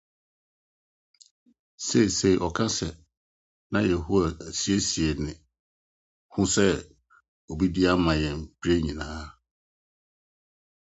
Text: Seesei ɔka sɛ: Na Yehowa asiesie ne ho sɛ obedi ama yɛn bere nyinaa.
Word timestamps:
Seesei 1.85 2.35
ɔka 2.47 2.65
sɛ: 2.77 2.87
Na 3.71 3.79
Yehowa 3.89 4.23
asiesie 4.47 5.11
ne 5.23 5.31
ho 6.33 6.41
sɛ 6.53 6.65
obedi 7.51 7.81
ama 7.93 8.13
yɛn 8.21 8.37
bere 8.59 8.75
nyinaa. 8.85 9.23